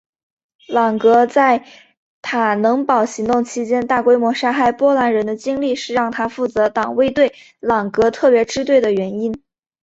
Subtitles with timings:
[0.69, 1.63] 朗格在
[2.23, 9.43] 坦能堡行动期间大规模杀害波兰人的经历是让他负责党卫队朗格特别支队的原因。